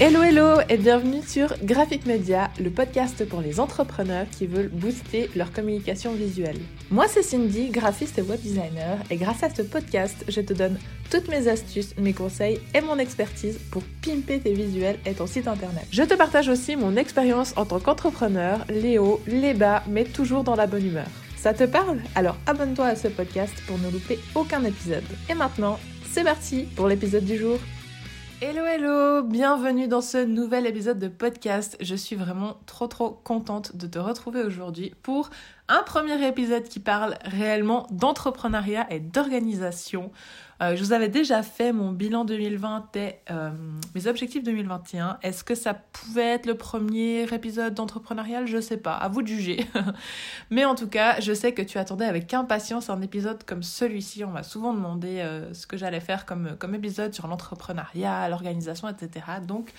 Hello 0.00 0.22
hello 0.22 0.60
et 0.68 0.76
bienvenue 0.76 1.22
sur 1.26 1.52
Graphic 1.64 2.06
Media, 2.06 2.52
le 2.60 2.70
podcast 2.70 3.28
pour 3.28 3.40
les 3.40 3.58
entrepreneurs 3.58 4.26
qui 4.30 4.46
veulent 4.46 4.68
booster 4.68 5.28
leur 5.34 5.50
communication 5.50 6.12
visuelle. 6.12 6.60
Moi 6.92 7.06
c'est 7.08 7.24
Cindy, 7.24 7.70
graphiste 7.70 8.16
et 8.16 8.22
web 8.22 8.40
designer 8.40 8.98
et 9.10 9.16
grâce 9.16 9.42
à 9.42 9.50
ce 9.50 9.62
podcast, 9.62 10.24
je 10.28 10.40
te 10.40 10.52
donne 10.52 10.78
toutes 11.10 11.26
mes 11.26 11.48
astuces, 11.48 11.96
mes 11.98 12.12
conseils 12.12 12.60
et 12.76 12.80
mon 12.80 12.96
expertise 12.96 13.58
pour 13.72 13.82
pimper 14.00 14.38
tes 14.38 14.52
visuels 14.52 15.00
et 15.04 15.14
ton 15.14 15.26
site 15.26 15.48
internet. 15.48 15.84
Je 15.90 16.04
te 16.04 16.14
partage 16.14 16.48
aussi 16.48 16.76
mon 16.76 16.94
expérience 16.94 17.52
en 17.56 17.64
tant 17.64 17.80
qu'entrepreneur, 17.80 18.64
les 18.68 18.98
hauts, 18.98 19.20
les 19.26 19.52
bas, 19.52 19.82
mais 19.88 20.04
toujours 20.04 20.44
dans 20.44 20.54
la 20.54 20.68
bonne 20.68 20.86
humeur. 20.86 21.08
Ça 21.36 21.54
te 21.54 21.64
parle? 21.64 21.98
Alors 22.14 22.36
abonne-toi 22.46 22.86
à 22.86 22.94
ce 22.94 23.08
podcast 23.08 23.54
pour 23.66 23.78
ne 23.78 23.90
louper 23.90 24.20
aucun 24.36 24.62
épisode. 24.62 25.02
Et 25.28 25.34
maintenant, 25.34 25.80
c'est 26.08 26.22
parti 26.22 26.68
pour 26.76 26.86
l'épisode 26.86 27.24
du 27.24 27.36
jour. 27.36 27.58
Hello 28.40 28.64
hello, 28.64 29.24
bienvenue 29.24 29.88
dans 29.88 30.00
ce 30.00 30.24
nouvel 30.24 30.64
épisode 30.66 31.00
de 31.00 31.08
podcast. 31.08 31.76
Je 31.80 31.96
suis 31.96 32.14
vraiment 32.14 32.60
trop 32.66 32.86
trop 32.86 33.10
contente 33.10 33.74
de 33.74 33.88
te 33.88 33.98
retrouver 33.98 34.44
aujourd'hui 34.44 34.94
pour 35.02 35.30
un 35.68 35.82
premier 35.82 36.26
épisode 36.26 36.64
qui 36.64 36.80
parle 36.80 37.16
réellement 37.24 37.86
d'entrepreneuriat 37.90 38.86
et 38.90 39.00
d'organisation. 39.00 40.10
Euh, 40.60 40.74
je 40.74 40.82
vous 40.82 40.92
avais 40.92 41.08
déjà 41.08 41.42
fait 41.42 41.72
mon 41.72 41.92
bilan 41.92 42.24
2020 42.24 42.96
et 42.96 43.16
euh, 43.30 43.50
mes 43.94 44.06
objectifs 44.08 44.42
2021. 44.42 45.18
Est-ce 45.22 45.44
que 45.44 45.54
ça 45.54 45.74
pouvait 45.74 46.34
être 46.34 46.46
le 46.46 46.56
premier 46.56 47.22
épisode 47.32 47.74
d'entrepreneurial 47.74 48.46
Je 48.46 48.60
sais 48.60 48.78
pas, 48.78 48.94
à 48.94 49.08
vous 49.08 49.22
de 49.22 49.28
juger. 49.28 49.66
Mais 50.50 50.64
en 50.64 50.74
tout 50.74 50.88
cas, 50.88 51.20
je 51.20 51.32
sais 51.32 51.52
que 51.52 51.62
tu 51.62 51.78
attendais 51.78 52.06
avec 52.06 52.32
impatience 52.34 52.90
un 52.90 53.00
épisode 53.02 53.44
comme 53.44 53.62
celui-ci. 53.62 54.24
On 54.24 54.30
m'a 54.30 54.42
souvent 54.42 54.72
demandé 54.72 55.20
euh, 55.20 55.52
ce 55.54 55.66
que 55.66 55.76
j'allais 55.76 56.00
faire 56.00 56.26
comme, 56.26 56.56
comme 56.58 56.74
épisode 56.74 57.14
sur 57.14 57.28
l'entrepreneuriat, 57.28 58.28
l'organisation, 58.28 58.88
etc. 58.88 59.26
Donc, 59.46 59.72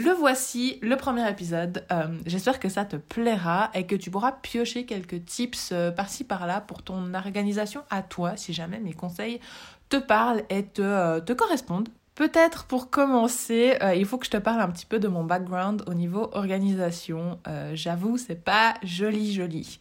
le 0.00 0.12
voici, 0.12 0.78
le 0.82 0.96
premier 0.96 1.28
épisode. 1.28 1.84
Euh, 1.92 2.18
j'espère 2.26 2.58
que 2.58 2.68
ça 2.68 2.84
te 2.84 2.96
plaira 2.96 3.70
et 3.74 3.86
que 3.86 3.94
tu 3.94 4.10
pourras 4.10 4.32
piocher 4.32 4.86
quelques 4.86 5.24
tips 5.24 5.70
euh, 5.72 5.90
par-ci 5.90 6.24
par-là 6.24 6.60
pour 6.62 6.82
ton 6.82 7.12
organisation 7.14 7.82
à 7.90 8.02
toi, 8.02 8.36
si 8.36 8.52
jamais 8.52 8.80
mes 8.80 8.94
conseils 8.94 9.40
te 9.88 9.96
parlent 9.96 10.42
et 10.48 10.64
te, 10.64 10.82
euh, 10.82 11.20
te 11.20 11.32
correspondent. 11.32 11.88
Peut-être 12.14 12.64
pour 12.64 12.90
commencer, 12.90 13.78
il 13.96 14.04
faut 14.04 14.18
que 14.18 14.26
je 14.26 14.30
te 14.30 14.36
parle 14.36 14.60
un 14.60 14.68
petit 14.68 14.84
peu 14.84 14.98
de 14.98 15.08
mon 15.08 15.24
background 15.24 15.84
au 15.86 15.94
niveau 15.94 16.28
organisation. 16.32 17.38
J'avoue, 17.72 18.18
c'est 18.18 18.44
pas 18.44 18.74
joli 18.82 19.32
joli. 19.32 19.78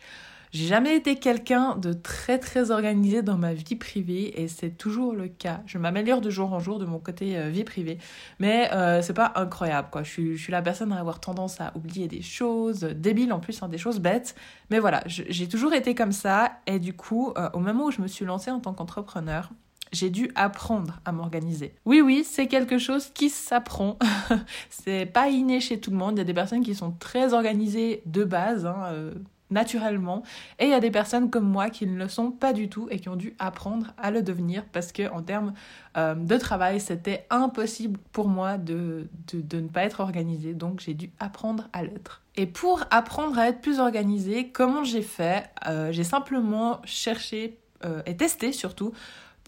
J'ai 0.52 0.66
jamais 0.66 0.96
été 0.96 1.16
quelqu'un 1.16 1.76
de 1.76 1.94
très 1.94 2.40
très 2.40 2.72
organisé 2.72 3.22
dans 3.22 3.38
ma 3.38 3.54
vie 3.54 3.76
privée 3.76 4.42
et 4.42 4.48
c'est 4.48 4.72
toujours 4.72 5.14
le 5.14 5.28
cas. 5.28 5.62
Je 5.68 5.78
m'améliore 5.78 6.22
de 6.22 6.32
jour 6.32 6.54
en 6.54 6.60
jour 6.60 6.80
de 6.80 6.86
mon 6.86 6.98
côté 6.98 7.38
euh, 7.38 7.50
vie 7.50 7.64
privée, 7.64 8.00
mais 8.40 8.68
euh, 8.74 9.04
c'est 9.04 9.14
pas 9.14 9.32
incroyable 9.36 9.90
quoi. 9.92 10.02
Je 10.02 10.10
suis, 10.36 10.52
la 10.52 10.64
personne 10.64 10.92
à 10.92 11.00
avoir 11.00 11.20
tendance 11.20 11.62
à 11.62 11.72
oublier 11.76 12.08
des 12.08 12.24
choses 12.24 12.80
débiles 12.80 13.32
en 13.32 13.40
plus, 13.40 13.62
hein, 13.62 13.68
des 13.68 13.78
choses 13.78 14.00
bêtes. 14.00 14.34
Mais 14.72 14.80
voilà, 14.80 15.04
j'ai 15.06 15.48
toujours 15.48 15.74
été 15.74 15.94
comme 15.94 16.12
ça 16.12 16.54
et 16.66 16.80
du 16.80 16.94
coup, 16.94 17.32
euh, 17.38 17.50
au 17.54 17.60
moment 17.60 17.86
où 17.86 17.92
je 17.92 18.02
me 18.02 18.08
suis 18.08 18.26
lancée 18.26 18.50
en 18.50 18.60
tant 18.60 18.74
qu'entrepreneur, 18.74 19.52
j'ai 19.92 20.10
dû 20.10 20.32
apprendre 20.34 21.00
à 21.06 21.12
m'organiser. 21.12 21.76
Oui, 21.86 22.02
oui, 22.02 22.24
c'est 22.28 22.48
quelque 22.48 22.80
chose 22.80 23.12
qui 23.14 23.30
s'apprend. 23.30 24.00
c'est 24.72 25.06
pas 25.06 25.30
inné 25.30 25.60
chez 25.62 25.80
tout 25.80 25.92
le 25.92 25.98
monde. 25.98 26.16
Il 26.16 26.20
y 26.20 26.22
a 26.22 26.26
des 26.26 26.34
personnes 26.34 26.64
qui 26.64 26.74
sont 26.74 26.92
très 26.92 27.36
organisées 27.36 28.02
de 28.08 28.24
base. 28.24 28.66
Hein, 28.66 29.12
naturellement. 29.50 30.24
Et 30.60 30.66
il 30.66 30.72
y 30.72 30.74
a 30.74 30.80
des 30.80 30.92
personnes 30.92 31.30
comme 31.30 31.48
moi 31.48 31.70
qui 31.70 31.88
ne 31.88 31.98
le 31.98 32.08
sont 32.08 32.32
pas 32.32 32.54
du 32.54 32.70
tout 32.70 32.88
et 32.92 33.00
qui 33.00 33.10
ont 33.10 33.16
dû 33.16 33.36
apprendre 33.40 33.94
à 33.98 34.12
le 34.12 34.22
devenir 34.22 34.64
parce 34.72 34.92
que 34.92 35.10
en 35.12 35.22
termes 35.22 35.54
euh, 35.98 36.16
de 36.16 36.38
travail, 36.38 36.80
c'était 36.80 37.26
impossible 37.30 38.00
pour 38.12 38.28
moi 38.28 38.58
de, 38.58 39.08
ne 39.34 39.68
pas 39.68 39.84
être 39.84 40.00
organisée. 40.00 40.54
Donc 40.54 40.80
j'ai 40.80 40.94
dû 40.94 41.12
apprendre 41.20 41.68
à 41.74 41.84
l'être. 41.84 42.22
Et 42.36 42.46
pour 42.46 42.84
apprendre 42.92 43.38
à 43.38 43.50
être 43.50 43.62
plus 43.62 43.80
organisée, 43.80 44.50
comment 44.50 44.84
j'ai 44.84 45.02
fait? 45.02 45.50
Euh, 45.68 45.92
J'ai 45.92 46.04
simplement 46.04 46.80
cherché 46.86 47.58
euh, 47.86 48.02
et 48.06 48.16
testé 48.16 48.52
surtout 48.52 48.94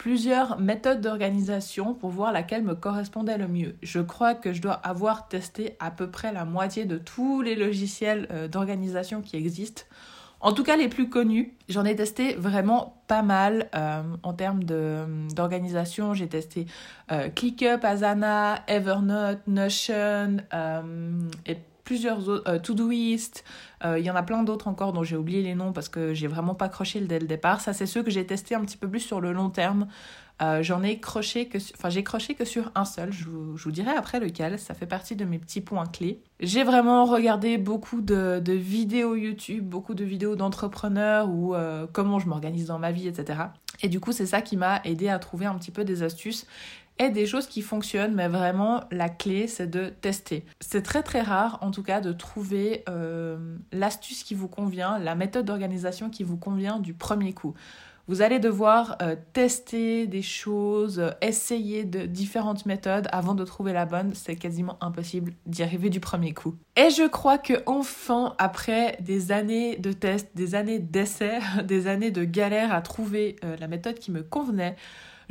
plusieurs 0.02 0.60
méthodes 0.60 1.00
d'organisation 1.00 1.94
pour 1.94 2.10
voir 2.10 2.32
laquelle 2.32 2.64
me 2.64 2.74
correspondait 2.74 3.38
le 3.38 3.48
mieux. 3.48 3.76
Je 3.84 4.00
crois 4.00 4.34
que 4.34 4.52
je 4.52 4.60
dois 4.60 4.74
avoir 4.74 5.28
testé 5.28 5.76
à 5.80 5.92
peu 5.92 6.10
près 6.10 6.34
la 6.34 6.44
moitié 6.44 6.86
de 6.86 6.98
tous 6.98 7.44
les 7.44 7.54
logiciels 7.54 8.28
euh, 8.32 8.48
d'organisation 8.48 9.22
qui 9.22 9.38
existent. 9.38 9.84
En 10.40 10.54
tout 10.54 10.64
cas, 10.64 10.76
les 10.76 10.88
plus 10.88 11.08
connus, 11.08 11.54
j'en 11.70 11.86
ai 11.86 11.96
testé 11.96 12.34
vraiment 12.34 13.00
pas 13.06 13.22
mal 13.22 13.70
euh, 13.76 14.02
en 14.24 14.34
termes 14.34 14.64
d'organisation. 14.64 16.16
J'ai 16.16 16.28
testé 16.28 16.66
euh, 17.12 17.30
ClickUp, 17.30 17.84
Asana, 17.84 18.64
Evernote, 18.66 19.46
Notion 19.46 20.38
et 21.46 21.58
plusieurs 21.84 22.30
autres, 22.30 22.50
euh, 22.50 22.60
Todoist, 22.60 23.44
euh, 23.84 24.00
il 24.00 24.06
y 24.06 24.12
en 24.12 24.16
a 24.16 24.24
plein 24.24 24.44
d'autres 24.44 24.68
encore 24.68 24.94
dont 24.94 25.04
j'ai 25.04 25.18
oublié 25.18 25.42
les 25.42 25.56
noms 25.56 25.74
parce 25.74 25.90
que 25.90 26.14
j'ai 26.14 26.28
vraiment 26.28 26.56
pas 26.56 26.70
croché 26.70 27.02
dès 27.02 27.20
le 27.20 27.28
départ. 27.28 27.62
Ça, 27.62 27.74
c'est 27.74 27.86
ceux 27.86 28.04
que 28.04 28.12
j'ai 28.12 28.26
testé 28.26 28.56
un 28.56 28.62
petit 28.62 28.78
peu 28.78 28.88
plus 28.88 29.00
sur 29.00 29.22
le 29.22 29.32
long 29.32 29.50
terme. 29.50 29.88
Euh, 30.42 30.64
j'en 30.64 30.82
ai 30.82 31.00
croché 31.00 31.48
que, 31.48 31.60
enfin 31.78 31.90
j'ai 31.90 32.04
croché 32.04 32.34
que 32.34 32.46
sur 32.46 32.72
un 32.74 32.86
seul. 32.86 33.12
Je 33.14 33.26
vous, 33.30 33.72
dirai 33.72 33.92
après 33.92 34.20
lequel. 34.20 34.58
Ça 34.58 34.74
fait 34.74 34.88
partie 34.88 35.16
de 35.16 35.26
mes 35.26 35.38
petits 35.38 35.62
points 35.62 35.86
clés. 35.86 36.22
J'ai 36.40 36.64
vraiment 36.64 37.06
regardé 37.06 37.58
beaucoup 37.58 38.02
de, 38.02 38.42
de, 38.44 38.54
vidéos 38.54 39.16
YouTube, 39.16 39.64
beaucoup 39.64 39.94
de 39.94 40.04
vidéos 40.04 40.36
d'entrepreneurs 40.36 41.30
ou 41.30 41.54
comment 41.94 42.18
je 42.18 42.28
m'organise 42.28 42.68
dans 42.68 42.80
ma 42.80 42.92
vie, 42.92 43.08
etc. 43.08 43.40
Et 43.84 43.90
du 43.90 44.00
coup, 44.00 44.12
c'est 44.12 44.26
ça 44.26 44.42
qui 44.42 44.58
m'a 44.58 44.82
aidé 44.84 45.10
à 45.10 45.20
trouver 45.20 45.46
un 45.46 45.56
petit 45.56 45.72
peu 45.72 45.84
des 45.84 46.02
astuces 46.02 46.48
et 47.00 47.10
des 47.10 47.26
choses 47.26 47.48
qui 47.48 47.62
fonctionnent, 47.62 48.14
mais 48.14 48.28
vraiment 48.28 48.82
la 48.92 49.10
clé 49.10 49.48
c'est 49.48 49.68
de 49.68 49.90
tester. 50.02 50.46
C'est 50.60 50.84
très 50.84 51.04
très 51.04 51.22
rare 51.22 51.60
en 51.62 51.72
tout 51.72 51.84
cas 51.84 52.02
de 52.02 52.12
trouver 52.12 52.84
euh, 52.90 53.58
l'astuce 53.72 54.24
qui 54.24 54.36
vous 54.36 54.48
convient, 54.48 55.00
la 55.00 55.16
méthode 55.16 55.46
d'organisation 55.46 56.10
qui 56.10 56.24
vous 56.24 56.38
convient 56.38 56.80
du 56.80 56.94
premier 56.94 57.34
coup. 57.34 57.56
Vous 58.08 58.22
allez 58.22 58.40
devoir 58.40 58.98
euh, 59.02 59.16
tester 59.34 60.08
des 60.08 60.22
choses, 60.22 61.02
essayer 61.22 61.86
de 61.86 62.06
différentes 62.06 62.66
méthodes 62.66 63.08
avant 63.12 63.36
de 63.36 63.46
trouver 63.46 63.74
la 63.74 63.86
bonne. 63.86 64.14
C'est 64.16 64.36
quasiment 64.36 64.78
impossible 64.82 65.34
d'y 65.46 65.64
arriver 65.64 65.90
du 65.90 66.00
premier 66.00 66.34
coup. 66.34 66.56
Et 66.76 66.90
je 66.90 67.08
crois 67.08 67.38
que 67.38 67.64
enfin, 67.68 68.36
après 68.38 68.98
des 69.02 69.32
années 69.32 69.78
de 69.78 69.94
tests, 69.94 70.30
des 70.36 70.56
années 70.56 70.80
d'essais, 70.80 71.40
des 71.64 71.88
années 71.88 72.12
de 72.12 72.24
galère 72.24 72.74
à 72.74 72.82
trouver 72.82 73.38
euh, 73.46 73.56
la 73.60 73.68
méthode 73.68 73.96
qui 73.96 74.12
me 74.12 74.24
convenait, 74.24 74.76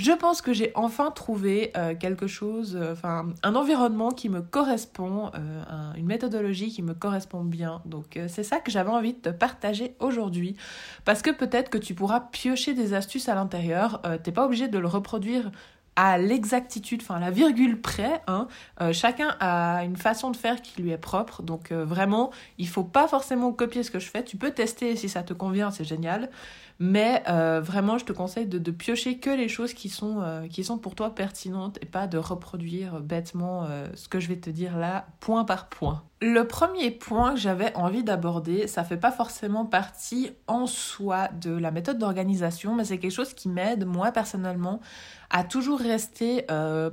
je 0.01 0.13
pense 0.13 0.41
que 0.41 0.55
j'ai 0.55 0.73
enfin 0.75 1.11
trouvé 1.11 1.73
euh, 1.77 1.95
quelque 1.95 2.27
chose, 2.27 2.75
euh, 2.81 2.93
enfin 2.93 3.29
un 3.43 3.55
environnement 3.55 4.11
qui 4.11 4.31
me 4.31 4.41
correspond, 4.41 5.31
euh, 5.35 5.93
une 5.95 6.07
méthodologie 6.07 6.71
qui 6.71 6.83
me 6.83 6.95
correspond 6.95 7.45
bien. 7.45 7.83
Donc 7.85 8.19
c'est 8.29 8.43
ça 8.43 8.61
que 8.61 8.71
j'avais 8.71 8.91
envie 8.91 9.13
de 9.13 9.19
te 9.19 9.29
partager 9.29 9.95
aujourd'hui, 10.01 10.57
parce 11.05 11.21
que 11.21 11.31
peut-être 11.31 11.69
que 11.69 11.79
tu 11.79 11.95
pourras 11.95 12.21
piocher 12.21 12.73
des 12.73 12.95
astuces 12.95 13.29
à 13.29 13.35
l'intérieur. 13.35 14.01
T'es 14.23 14.33
pas 14.33 14.47
obligé 14.47 14.69
de 14.69 14.79
le 14.79 14.89
reproduire 14.89 15.51
à 15.97 16.17
l'exactitude, 16.17 17.03
enfin 17.03 17.17
à 17.17 17.21
la 17.21 17.31
virgule 17.31 17.81
près. 17.81 18.23
Hein. 18.27 18.49
chacun 18.93 19.37
a 19.41 19.85
une 19.85 19.97
façon 19.97 20.31
de 20.31 20.37
faire 20.37 20.63
qui 20.63 20.81
lui 20.81 20.91
est 20.91 20.99
propre. 20.99 21.43
Donc 21.43 21.73
vraiment, 21.73 22.31
il 22.59 22.69
faut 22.69 22.85
pas 22.85 23.07
forcément 23.07 23.53
copier 23.53 23.83
ce 23.83 23.91
que 23.91 23.99
je 23.99 24.09
fais. 24.09 24.25
Tu 24.25 24.37
peux 24.37 24.51
tester 24.51 24.97
si 24.97 25.09
ça 25.09 25.23
te 25.23 25.35
convient, 25.35 25.71
c'est 25.71 25.85
génial. 25.85 26.31
Mais 26.83 27.23
euh, 27.29 27.61
vraiment, 27.61 27.99
je 27.99 28.07
te 28.07 28.13
conseille 28.13 28.47
de, 28.47 28.71
piocher 28.71 29.19
que 29.19 29.29
les 29.29 29.49
choses 29.49 29.75
qui 29.75 29.91
sont, 29.91 30.23
euh, 30.23 30.77
pour 30.81 30.95
toi 30.95 31.15
pertinentes 31.15 31.79
et 31.83 31.87
pas 31.87 32.07
de 32.07 32.17
reproduire 32.17 33.01
bêtement 33.01 33.67
euh, 33.69 33.87
ce 33.95 34.09
que 34.09 34.19
je 34.19 34.29
vais 34.29 34.37
te 34.37 34.49
dire 34.49 34.79
là, 34.79 35.07
point 35.21 35.45
par 35.45 35.69
point. 35.69 36.03
Le 36.23 36.47
premier 36.47 36.91
point 36.91 37.35
que 37.35 37.41
j'avais 37.41 37.77
envie 37.77 38.03
d'aborder, 38.03 38.67
ça 38.67 38.83
fait 38.83 38.97
pas 38.97 39.13
forcément 39.13 39.67
partie 39.67 40.31
en 40.47 40.67
soi 40.67 41.29
de 41.29 41.51
la 41.51 41.71
méthode 41.71 41.99
d'organisation, 41.99 42.75
mais 42.75 42.85
c'est 42.85 42.97
quelque 42.97 43.13
chose 43.13 43.35
qui 43.35 43.51
m'aide, 43.51 43.85
moi 43.85 44.11
personnellement, 44.11 44.81
à 45.29 45.45
toujours 45.45 45.81
rester 45.81 46.47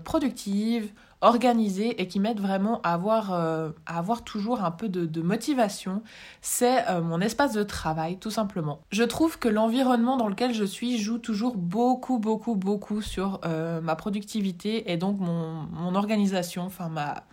productive, 0.03 0.91
organisée 1.21 1.99
et 2.01 2.07
qui 2.07 2.19
m'aide 2.19 2.39
vraiment 2.39 2.79
à 2.81 2.93
avoir, 2.93 3.33
euh, 3.33 3.69
à 3.85 3.97
avoir 3.97 4.23
toujours 4.23 4.63
un 4.63 4.71
peu 4.71 4.87
de, 4.87 5.21
motivation, 5.21 6.03
c'est 6.41 6.87
euh, 6.89 7.01
mon 7.01 7.21
espace 7.21 7.53
de 7.53 7.63
travail, 7.63 8.17
tout 8.17 8.29
simplement. 8.29 8.79
Je 8.91 9.03
trouve 9.03 9.39
que 9.39 9.47
l'environnement 9.47 10.15
dans 10.17 10.27
lequel 10.27 10.53
je 10.53 10.63
suis 10.63 10.97
joue 10.97 11.17
toujours 11.17 11.57
beaucoup, 11.57 12.19
beaucoup, 12.19 12.55
beaucoup 12.55 13.01
sur 13.01 13.41
euh, 13.45 13.81
ma 13.81 13.95
productivité 13.95 14.91
et 14.91 14.97
donc 14.97 15.19
mon, 15.19 15.95
organisation, 15.95 16.63
enfin 16.63 16.89
ma, 16.89 17.23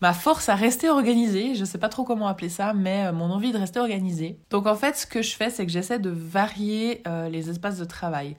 ma 0.00 0.14
force 0.14 0.48
à 0.48 0.54
rester 0.54 0.88
organisée, 0.88 1.54
je 1.54 1.64
sais 1.64 1.78
pas 1.78 1.90
trop 1.90 2.04
comment 2.04 2.28
appeler 2.28 2.48
ça, 2.48 2.72
mais 2.72 3.12
mon 3.12 3.30
envie 3.30 3.52
de 3.52 3.58
rester 3.58 3.78
organisée. 3.78 4.38
Donc 4.50 4.66
en 4.66 4.74
fait, 4.74 4.96
ce 4.96 5.06
que 5.06 5.20
je 5.20 5.36
fais, 5.36 5.50
c'est 5.50 5.66
que 5.66 5.72
j'essaie 5.72 5.98
de 5.98 6.10
varier 6.10 7.02
les 7.30 7.50
espaces 7.50 7.78
de 7.78 7.84
travail. 7.84 8.36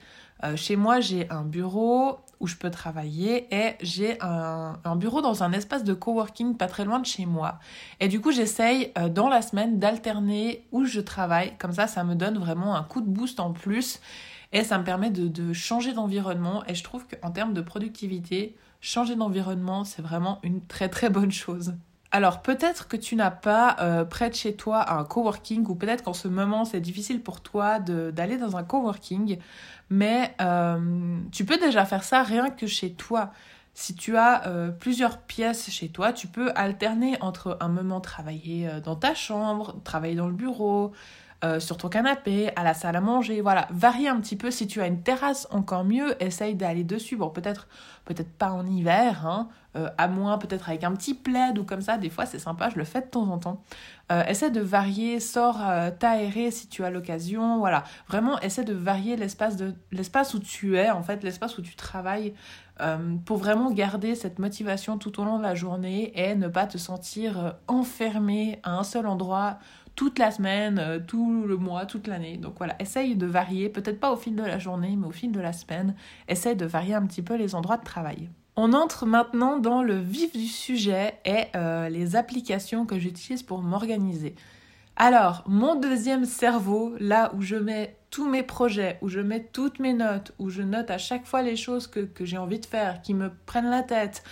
chez 0.56 0.74
moi, 0.74 1.00
j'ai 1.00 1.30
un 1.30 1.42
bureau, 1.42 2.18
où 2.40 2.46
je 2.46 2.56
peux 2.56 2.70
travailler 2.70 3.52
et 3.54 3.76
j'ai 3.80 4.18
un, 4.20 4.96
bureau 4.96 5.20
dans 5.20 5.42
un 5.42 5.52
espace 5.52 5.84
de 5.84 5.94
coworking 5.94 6.56
pas 6.56 6.66
très 6.66 6.84
loin 6.84 7.00
de 7.00 7.06
chez 7.06 7.26
moi. 7.26 7.58
Et 8.00 8.08
du 8.08 8.20
coup, 8.20 8.32
j'essaye 8.32 8.92
euh, 8.98 9.08
dans 9.08 9.28
la 9.28 9.42
semaine 9.42 9.78
d'alterner 9.78 10.66
où 10.72 10.84
je 10.84 11.00
travaille. 11.00 11.56
Comme 11.58 11.72
ça, 11.72 11.86
ça 11.86 12.04
me 12.04 12.14
donne 12.14 12.38
vraiment 12.38 12.76
un 12.76 12.82
coup 12.82 13.00
de 13.00 13.08
boost 13.08 13.40
en 13.40 13.52
plus 13.52 14.00
et 14.52 14.64
ça 14.64 14.78
me 14.78 14.84
permet 14.84 15.10
de, 15.10 15.52
changer 15.52 15.92
d'environnement. 15.92 16.64
Et 16.66 16.74
je 16.74 16.84
trouve 16.84 17.06
qu'en 17.06 17.30
termes 17.30 17.54
de 17.54 17.60
productivité, 17.60 18.56
changer 18.80 19.16
d'environnement, 19.16 19.84
c'est 19.84 20.02
vraiment 20.02 20.38
une 20.42 20.64
très 20.64 20.88
très 20.88 21.10
bonne 21.10 21.32
chose. 21.32 21.74
Alors 22.10 22.40
peut-être 22.40 22.88
que 22.88 22.96
tu 22.96 23.16
n'as 23.16 23.30
pas 23.30 23.76
euh, 23.80 24.04
près 24.04 24.30
de 24.30 24.34
chez 24.34 24.56
toi 24.56 24.94
un 24.94 25.04
coworking 25.04 25.66
ou 25.68 25.74
peut-être 25.74 26.02
qu'en 26.02 26.14
ce 26.14 26.26
moment 26.26 26.64
c'est 26.64 26.80
difficile 26.80 27.22
pour 27.22 27.42
toi 27.42 27.78
d'aller 27.80 28.38
dans 28.38 28.56
un 28.56 28.64
coworking, 28.64 29.38
mais 29.90 30.34
euh, 30.40 31.18
tu 31.32 31.44
peux 31.44 31.58
déjà 31.58 31.84
faire 31.84 32.02
ça 32.02 32.22
rien 32.22 32.48
que 32.48 32.66
chez 32.66 32.92
toi. 32.94 33.32
Si 33.74 33.94
tu 33.94 34.16
as 34.16 34.46
euh, 34.46 34.70
plusieurs 34.70 35.18
pièces 35.18 35.70
chez 35.70 35.90
toi, 35.90 36.12
tu 36.14 36.28
peux 36.28 36.50
alterner 36.54 37.16
entre 37.20 37.58
un 37.60 37.68
moment 37.68 38.00
travailler 38.00 38.68
dans 38.82 38.96
ta 38.96 39.14
chambre, 39.14 39.76
travailler 39.84 40.14
dans 40.14 40.28
le 40.28 40.34
bureau, 40.34 40.92
euh, 41.44 41.60
sur 41.60 41.76
ton 41.76 41.88
canapé, 41.88 42.50
à 42.56 42.64
la 42.64 42.74
salle 42.74 42.96
à 42.96 43.00
manger, 43.00 43.40
voilà, 43.40 43.68
varie 43.70 44.08
un 44.08 44.20
petit 44.20 44.34
peu. 44.34 44.50
Si 44.50 44.66
tu 44.66 44.80
as 44.80 44.88
une 44.88 45.02
terrasse, 45.02 45.46
encore 45.52 45.84
mieux, 45.84 46.20
essaye 46.20 46.56
d'aller 46.56 46.82
dessus. 46.82 47.16
Bon, 47.16 47.30
peut-être 47.30 47.68
peut-être 48.06 48.32
pas 48.32 48.50
en 48.50 48.66
hiver, 48.66 49.24
hein, 49.24 49.48
euh, 49.76 49.88
à 49.98 50.08
moins 50.08 50.38
peut-être 50.38 50.68
avec 50.68 50.82
un 50.82 50.90
petit 50.92 51.14
plaid 51.14 51.56
ou 51.56 51.62
comme 51.62 51.80
ça. 51.80 51.96
Des 51.96 52.10
fois, 52.10 52.26
c'est 52.26 52.40
sympa, 52.40 52.70
je 52.70 52.76
le 52.76 52.82
fais 52.82 53.02
de 53.02 53.06
temps 53.06 53.30
en 53.30 53.38
temps. 53.38 53.62
Euh, 54.10 54.24
essaie 54.24 54.50
de 54.50 54.60
varier, 54.60 55.20
sors 55.20 55.60
t'aérer 56.00 56.50
si 56.50 56.66
tu 56.66 56.82
as 56.84 56.90
l'occasion, 56.90 57.58
voilà. 57.58 57.84
Vraiment, 58.08 58.40
essaie 58.40 58.64
de 58.64 58.74
varier 58.74 59.16
l'espace 59.16 59.56
de 59.56 59.74
l'espace 59.92 60.34
où 60.34 60.40
tu 60.40 60.76
es, 60.76 60.90
en 60.90 61.04
fait, 61.04 61.22
l'espace 61.22 61.56
où 61.56 61.62
tu 61.62 61.76
travailles. 61.76 62.34
pour 63.26 63.38
vraiment 63.38 63.70
garder 63.70 64.14
cette 64.14 64.38
motivation 64.38 64.98
tout 64.98 65.20
au 65.20 65.24
long 65.24 65.38
de 65.38 65.42
la 65.42 65.54
journée 65.54 66.12
et 66.14 66.34
ne 66.34 66.48
pas 66.48 66.66
te 66.66 66.78
sentir 66.78 67.56
enfermé 67.68 68.60
à 68.62 68.76
un 68.78 68.84
seul 68.84 69.06
endroit 69.06 69.58
toute 69.98 70.20
la 70.20 70.30
semaine, 70.30 70.78
euh, 70.78 71.00
tout 71.04 71.42
le 71.44 71.56
mois, 71.56 71.84
toute 71.84 72.06
l'année. 72.06 72.36
Donc 72.36 72.54
voilà, 72.58 72.76
essaye 72.78 73.16
de 73.16 73.26
varier, 73.26 73.68
peut-être 73.68 73.98
pas 73.98 74.12
au 74.12 74.16
fil 74.16 74.36
de 74.36 74.44
la 74.44 74.60
journée, 74.60 74.94
mais 74.96 75.08
au 75.08 75.10
fil 75.10 75.32
de 75.32 75.40
la 75.40 75.52
semaine, 75.52 75.96
essaye 76.28 76.54
de 76.54 76.66
varier 76.66 76.94
un 76.94 77.04
petit 77.04 77.20
peu 77.20 77.34
les 77.34 77.56
endroits 77.56 77.78
de 77.78 77.84
travail. 77.84 78.30
On 78.54 78.74
entre 78.74 79.06
maintenant 79.06 79.58
dans 79.58 79.82
le 79.82 79.98
vif 79.98 80.32
du 80.32 80.46
sujet 80.46 81.14
et 81.24 81.46
euh, 81.56 81.88
les 81.88 82.14
applications 82.14 82.86
que 82.86 82.96
j'utilise 82.96 83.42
pour 83.42 83.60
m'organiser. 83.60 84.36
Alors, 84.94 85.42
mon 85.48 85.74
deuxième 85.74 86.26
cerveau, 86.26 86.94
là 87.00 87.32
où 87.34 87.42
je 87.42 87.56
mets 87.56 87.96
tous 88.10 88.28
mes 88.28 88.44
projets, 88.44 88.98
où 89.02 89.08
je 89.08 89.18
mets 89.18 89.48
toutes 89.52 89.80
mes 89.80 89.94
notes, 89.94 90.32
où 90.38 90.48
je 90.48 90.62
note 90.62 90.92
à 90.92 90.98
chaque 90.98 91.26
fois 91.26 91.42
les 91.42 91.56
choses 91.56 91.88
que, 91.88 92.00
que 92.00 92.24
j'ai 92.24 92.38
envie 92.38 92.60
de 92.60 92.66
faire, 92.66 93.02
qui 93.02 93.14
me 93.14 93.32
prennent 93.46 93.70
la 93.70 93.82
tête, 93.82 94.22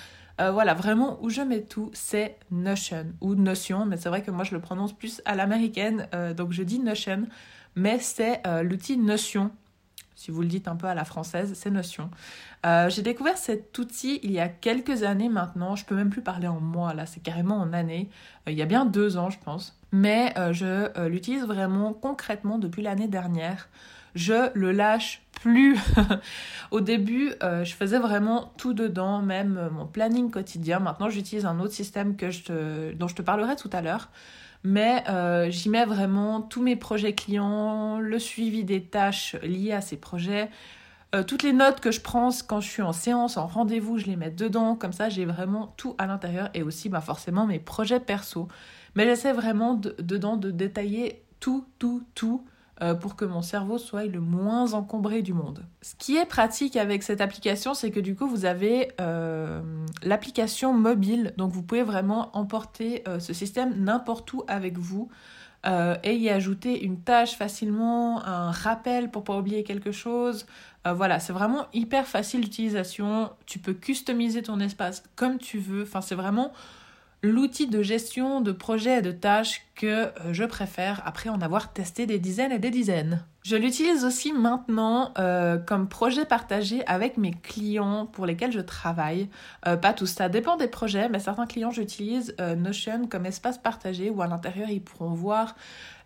euh, 0.41 0.51
voilà, 0.51 0.75
vraiment, 0.75 1.19
où 1.23 1.31
je 1.31 1.41
mets 1.41 1.63
tout, 1.63 1.91
c'est 1.95 2.37
Notion 2.51 3.07
ou 3.21 3.35
Notion, 3.35 3.87
mais 3.87 3.97
c'est 3.97 4.09
vrai 4.09 4.23
que 4.23 4.31
moi 4.31 4.45
je 4.45 4.55
le 4.55 4.61
prononce 4.61 4.93
plus 4.93 5.23
à 5.25 5.35
l'américaine, 5.35 6.09
euh, 6.15 6.35
donc 6.35 6.53
je 6.53 6.63
dis 6.63 6.79
Notion, 6.79 7.27
mais 7.75 7.99
c'est 7.99 8.47
euh, 8.47 8.63
l'outil 8.63 8.99
Notion. 8.99 9.51
Si 10.15 10.31
vous 10.31 10.43
le 10.43 10.49
dites 10.49 10.69
un 10.69 10.77
peu 10.77 10.87
à 10.87 10.95
la 10.95 11.05
française, 11.05 11.53
c'est 11.55 11.71
Notion. 11.71 12.11
J'ai 12.89 13.03
découvert 13.03 13.39
cet 13.39 13.79
outil 13.79 14.19
il 14.25 14.33
y 14.33 14.41
a 14.41 14.49
quelques 14.49 15.05
années 15.05 15.29
maintenant. 15.29 15.77
Je 15.77 15.85
peux 15.85 15.95
même 15.95 16.11
plus 16.11 16.23
parler 16.23 16.49
en 16.49 16.59
mois, 16.59 16.95
là, 16.95 17.07
c'est 17.07 17.23
carrément 17.23 17.59
en 17.59 17.73
années. 17.73 18.09
il 18.49 18.55
y 18.55 18.63
a 18.63 18.67
bien 18.67 18.87
deux 18.87 19.19
ans, 19.19 19.31
je 19.31 19.39
pense. 19.39 19.79
Mais 19.93 20.35
je 20.53 21.07
l'utilise 21.07 21.45
vraiment 21.45 21.93
concrètement 21.93 22.59
depuis 22.59 22.83
l'année 22.83 23.07
dernière 23.07 23.69
je 24.17 24.51
le 24.55 24.73
lâche 24.73 25.23
plus. 25.41 25.79
Au 26.71 26.81
début, 26.81 27.33
euh, 27.43 27.65
je 27.65 27.75
faisais 27.75 27.99
vraiment 27.99 28.53
tout 28.57 28.73
dedans, 28.73 29.21
même 29.21 29.59
euh, 29.59 29.71
mon 29.71 29.87
planning 29.87 30.31
quotidien. 30.31 30.81
Maintenant, 30.81 31.11
j'utilise 31.11 31.47
un 31.47 31.61
autre 31.61 31.75
système 31.75 32.17
que 32.17 32.31
je 32.31 32.93
dont 32.95 33.07
je 33.07 33.15
te 33.15 33.23
parlerai 33.23 33.55
tout 33.55 33.71
à 33.73 33.83
l'heure. 33.83 34.09
Mais 34.65 35.05
euh, 35.09 35.49
j'y 35.51 35.69
mets 35.69 35.85
vraiment 35.85 36.41
tous 36.41 36.63
mes 36.63 36.75
projets 36.75 37.15
clients, 37.15 38.01
le 38.01 38.19
suivi 38.19 38.65
des 38.65 38.83
tâches 38.83 39.37
liées 39.43 39.73
à 39.73 39.81
ces 39.81 39.97
projets, 39.97 40.51
toutes 41.27 41.45
les 41.45 41.55
notes 41.55 41.81
que 41.81 41.93
je 41.93 42.01
prends 42.03 42.29
quand 42.47 42.61
je 42.61 42.69
suis 42.69 42.83
en 42.83 42.93
séance, 42.93 43.39
en 43.39 43.47
rendez-vous, 43.47 43.97
je 43.97 44.05
les 44.05 44.17
mets 44.17 44.31
dedans. 44.31 44.75
Comme 44.75 44.93
ça, 44.93 45.09
j'ai 45.09 45.25
vraiment 45.25 45.73
tout 45.79 45.95
à 45.97 46.07
l'intérieur 46.07 46.51
et 46.53 46.63
aussi 46.63 46.91
bah, 46.91 47.01
forcément 47.01 47.47
mes 47.47 47.59
projets 47.59 48.01
perso. 48.01 48.49
Mais 48.97 49.05
j'essaie 49.05 49.33
vraiment 49.33 49.75
dedans 49.75 50.37
de 50.37 50.51
détailler 50.51 51.23
tout, 51.41 51.65
tout, 51.79 52.03
tout 52.15 52.45
euh, 52.83 52.93
pour 52.93 53.17
que 53.17 53.25
mon 53.25 53.41
cerveau 53.41 53.79
soit 53.79 54.05
le 54.05 54.21
moins 54.21 54.75
encombré 54.75 55.23
du 55.23 55.33
monde. 55.33 55.65
Ce 55.81 55.95
qui 55.95 56.17
est 56.17 56.27
pratique 56.27 56.77
avec 56.77 57.03
cette 57.03 57.23
application, 57.23 57.73
c'est 57.73 57.91
que 57.91 58.01
du 58.01 58.15
coup, 58.15 58.29
vous 58.29 58.45
avez 58.45 58.93
euh, 59.01 59.63
l'application 60.03 60.75
mobile, 60.75 61.33
donc 61.39 61.53
vous 61.53 61.63
pouvez 61.63 61.83
vraiment 61.83 62.29
emporter 62.37 63.03
euh, 63.09 63.19
ce 63.19 63.33
système 63.33 63.83
n'importe 63.83 64.31
où 64.35 64.45
avec 64.47 64.77
vous. 64.77 65.09
et 66.05 66.15
y 66.15 66.29
ajouter 66.29 66.85
une 66.85 67.01
tâche 67.01 67.35
facilement, 67.35 68.25
un 68.25 68.53
rappel 68.53 69.11
pour 69.11 69.25
pas 69.25 69.37
oublier 69.37 69.65
quelque 69.65 69.91
chose. 69.91 70.47
voilà, 70.85 71.19
c'est 71.19 71.33
vraiment 71.33 71.67
hyper 71.73 72.07
facile 72.07 72.43
d'utilisation. 72.43 73.31
Tu 73.47 73.59
peux 73.59 73.75
customiser 73.75 74.43
ton 74.43 74.61
espace 74.61 75.03
comme 75.17 75.39
tu 75.39 75.59
veux. 75.59 75.83
Enfin, 75.83 76.03
c'est 76.03 76.15
vraiment 76.15 76.53
l'outil 77.23 77.67
de 77.67 77.83
gestion 77.83 78.41
de 78.41 78.53
projets 78.53 78.99
et 78.99 79.03
de 79.03 79.11
tâches 79.11 79.66
que 79.77 79.87
euh, 79.87 80.33
je 80.33 80.45
préfère 80.45 81.03
après 81.05 81.29
en 81.29 81.41
avoir 81.41 81.73
testé 81.73 82.07
des 82.07 82.19
dizaines 82.19 82.51
et 82.51 82.59
des 82.59 82.71
dizaines. 82.71 83.25
Je 83.45 83.55
l'utilise 83.55 84.05
aussi 84.05 84.33
maintenant 84.33 85.13
euh, 85.19 85.59
comme 85.59 85.89
projet 85.89 86.25
partagé 86.25 86.85
avec 86.87 87.17
mes 87.17 87.31
clients 87.31 88.07
pour 88.07 88.27
lesquels 88.27 88.51
je 88.51 88.61
travaille. 88.61 89.29
Euh, 89.69 89.77
pas 89.77 89.93
tous, 89.93 90.07
ça 90.07 90.29
dépend 90.29 90.57
des 90.57 90.67
projets, 90.67 91.09
mais 91.09 91.21
certains 91.21 91.47
clients 91.47 91.71
j'utilise 91.71 92.35
Notion 92.57 93.07
comme 93.07 93.27
espace 93.27 93.59
partagé 93.59 94.11
où 94.11 94.21
à 94.23 94.27
l'intérieur 94.27 94.69
ils 94.71 94.83
pourront 94.83 95.15
voir 95.15 95.55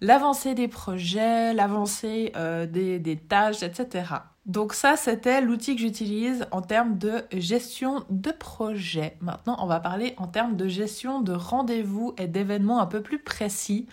l'avancée 0.03 0.55
des 0.55 0.69
projets, 0.69 1.55
l'avancée 1.55 2.33
des, 2.71 2.99
des 2.99 3.17
tâches, 3.17 3.63
etc. 3.63 4.05
Donc 4.47 4.73
ça, 4.73 4.97
c'était 4.97 5.41
l'outil 5.41 5.77
que 5.77 5.83
j'utilise 5.83 6.47
en 6.51 6.63
termes 6.63 6.99
de 6.99 7.23
gestion 7.33 8.05
de 8.09 8.33
projet. 8.33 9.17
Maintenant, 9.21 9.57
on 9.61 9.67
va 9.67 9.81
parler 9.81 10.15
en 10.17 10.27
termes 10.27 10.57
de 10.57 10.67
gestion 10.67 11.21
de 11.21 11.33
rendez-vous 11.33 12.15
et 12.19 12.27
d'événements 12.27 12.81
un 12.81 12.87
peu 12.87 13.03
plus 13.03 13.23
précis 13.23 13.60
merci 13.61 13.87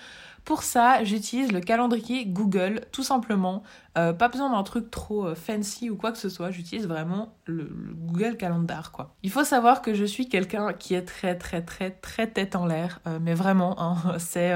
pour 0.48 0.64
ça, 0.64 1.04
j'utilise 1.04 1.52
le 1.52 1.60
calendrier 1.60 2.26
Google, 2.26 2.86
tout 2.94 3.04
simplement. 3.04 3.64
Euh, 3.98 4.14
pas 4.14 4.30
besoin 4.30 4.50
d'un 4.50 4.64
truc 4.64 4.90
trop 4.90 5.26
euh, 5.26 5.36
fancy 5.36 5.90
ou 5.90 5.98
quoi 5.98 6.14
que 6.14 6.18
ce 6.18 6.30
soit. 6.30 6.52
J'utilise 6.52 6.88
vraiment 6.88 7.34
le, 7.44 7.70
Google 7.94 8.38
Calendar, 8.38 8.94
quoi. 8.94 9.14
Il 9.24 9.30
faut 9.30 9.44
savoir 9.44 9.82
que 9.82 9.94
je 9.94 10.06
suis 10.06 10.30
quelqu'un 10.30 10.72
qui 10.72 10.94
est 10.94 11.02
très, 11.02 11.38
très, 11.38 11.64
très, 11.64 11.92
très 11.92 12.28
tête 12.28 12.56
en 12.56 12.66
l'air. 12.66 13.02
Euh, 13.08 13.20
mais 13.22 13.34
vraiment, 13.34 13.76
hein, 13.78 14.16
c'est, 14.20 14.54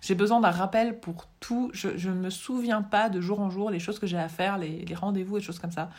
j'ai 0.00 0.14
besoin 0.14 0.40
d'un 0.40 0.50
rappel 0.50 0.98
pour 0.98 1.26
tout. 1.40 1.70
Je 1.74 2.08
ne 2.08 2.14
me 2.14 2.30
souviens 2.30 2.80
pas 2.80 3.10
de 3.10 3.20
jour 3.20 3.40
en 3.40 3.50
jour 3.50 3.70
les 3.70 3.80
choses 3.80 3.98
que 3.98 4.06
j'ai 4.06 4.16
à 4.16 4.30
faire, 4.30 4.56
les, 4.56 4.86
rendez-vous 4.94 5.36
et 5.36 5.40
choses 5.42 5.58
comme 5.58 5.72
ça. 5.72 5.90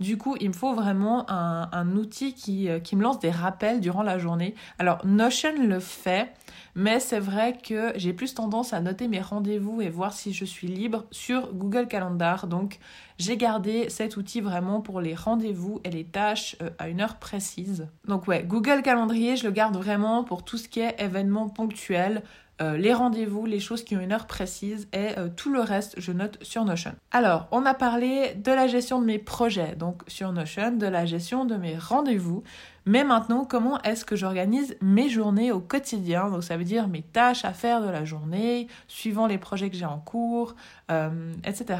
Du 0.00 0.16
coup, 0.16 0.34
il 0.40 0.48
me 0.48 0.54
faut 0.54 0.72
vraiment 0.72 1.30
un, 1.30 1.94
outil 1.94 2.32
qui, 2.32 2.70
qui 2.82 2.96
me 2.96 3.02
lance 3.02 3.18
des 3.18 3.30
rappels 3.30 3.82
durant 3.82 4.02
la 4.02 4.16
journée. 4.16 4.54
Alors, 4.78 5.04
Notion 5.04 5.52
le 5.62 5.78
fait. 5.78 6.32
Mais 6.76 6.98
c'est 6.98 7.20
vrai 7.20 7.56
que 7.56 7.92
j'ai 7.94 8.12
plus 8.12 8.34
tendance 8.34 8.72
à 8.72 8.80
noter 8.80 8.93
mes 9.02 9.20
rendez-vous 9.20 9.80
et 9.80 9.90
voir 9.90 10.12
si 10.12 10.32
je 10.32 10.44
suis 10.44 10.68
libre 10.68 11.04
sur 11.10 11.52
Google 11.52 11.86
Calendar. 11.86 12.46
Donc 12.46 12.78
j'ai 13.18 13.36
gardé 13.36 13.90
cet 13.90 14.16
outil 14.16 14.40
vraiment 14.40 14.80
pour 14.80 15.00
les 15.00 15.14
rendez-vous 15.14 15.80
et 15.84 15.90
les 15.90 16.04
tâches 16.04 16.56
euh, 16.62 16.70
à 16.78 16.88
une 16.88 17.00
heure 17.00 17.16
précise. 17.16 17.88
Donc 18.06 18.26
ouais, 18.28 18.42
Google 18.42 18.82
Calendrier, 18.82 19.36
je 19.36 19.44
le 19.44 19.52
garde 19.52 19.76
vraiment 19.76 20.24
pour 20.24 20.44
tout 20.44 20.56
ce 20.56 20.68
qui 20.68 20.80
est 20.80 20.94
événements 20.98 21.48
ponctuels, 21.48 22.22
euh, 22.62 22.76
les 22.76 22.94
rendez-vous, 22.94 23.46
les 23.46 23.58
choses 23.58 23.82
qui 23.82 23.96
ont 23.96 24.00
une 24.00 24.12
heure 24.12 24.28
précise 24.28 24.86
et 24.92 25.18
euh, 25.18 25.28
tout 25.34 25.52
le 25.52 25.60
reste, 25.60 25.98
je 25.98 26.12
note 26.12 26.38
sur 26.42 26.64
Notion. 26.64 26.92
Alors, 27.10 27.48
on 27.50 27.66
a 27.66 27.74
parlé 27.74 28.34
de 28.36 28.52
la 28.52 28.68
gestion 28.68 29.00
de 29.00 29.06
mes 29.06 29.18
projets, 29.18 29.74
donc 29.74 30.02
sur 30.06 30.30
Notion, 30.30 30.70
de 30.70 30.86
la 30.86 31.04
gestion 31.04 31.44
de 31.44 31.56
mes 31.56 31.76
rendez-vous. 31.76 32.44
Mais 32.86 33.02
maintenant, 33.02 33.46
comment 33.46 33.80
est-ce 33.82 34.04
que 34.04 34.14
j'organise 34.14 34.76
mes 34.82 35.08
journées 35.08 35.52
au 35.52 35.60
quotidien? 35.60 36.28
Donc 36.28 36.44
ça 36.44 36.58
veut 36.58 36.64
dire 36.64 36.86
mes 36.86 37.00
tâches 37.00 37.44
à 37.44 37.54
faire 37.54 37.80
de 37.80 37.88
la 37.88 38.04
journée, 38.04 38.68
suivant 38.88 39.26
les 39.26 39.38
projets 39.38 39.70
que 39.70 39.76
j'ai 39.76 39.86
en 39.86 39.98
cours, 39.98 40.54
euh, 40.90 41.32
etc. 41.44 41.78